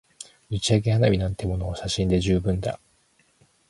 [0.49, 2.79] 打ち上げ花火なんてものは写真で十分だ